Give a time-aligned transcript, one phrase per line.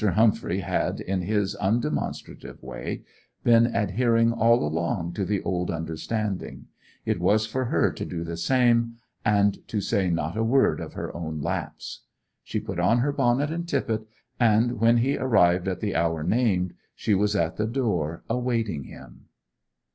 [0.13, 3.03] Humphrey had, in his undemonstrative way,
[3.43, 6.65] been adhering all along to the old understanding;
[7.05, 10.93] it was for her to do the same, and to say not a word of
[10.93, 12.01] her own lapse.
[12.43, 14.07] She put on her bonnet and tippet,
[14.39, 19.25] and when he arrived at the hour named she was at the door awaiting him.